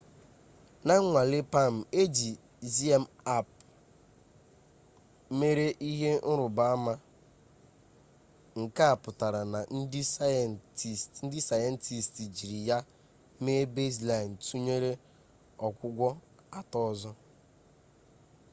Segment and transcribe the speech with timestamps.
[0.85, 2.31] na nnwale palm eji
[2.75, 3.49] zmapp
[5.39, 6.93] mere ihe nruba ama
[8.61, 9.59] nke a putara na
[11.25, 12.77] ndi sayentist jiri ya
[13.43, 14.91] mee baseline tunyere
[15.65, 16.09] ogwugwo
[16.59, 17.11] ato ozo